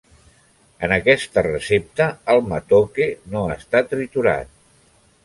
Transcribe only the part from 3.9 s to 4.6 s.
triturat.